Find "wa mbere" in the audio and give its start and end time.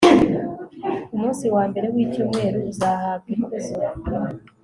1.55-1.87